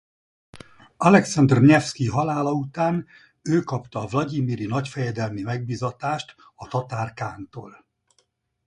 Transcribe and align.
Alekszandr 0.97 1.61
Nyevszkij 1.61 2.07
halála 2.07 2.51
után 2.51 3.07
ő 3.41 3.61
kapta 3.63 3.99
a 3.99 4.07
vlagyimiri 4.07 4.65
nagyfejedelmi 4.65 5.41
megbízatást 5.41 6.35
a 6.55 6.67
tatár 6.67 7.13
kántól. 7.13 7.85